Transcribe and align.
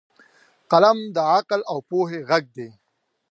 قلم 0.71 0.97
د 1.15 1.17
عقل 1.33 1.61
او 1.71 1.77
پوهې 1.89 2.19
غږ 2.29 2.43
دی 2.57 2.69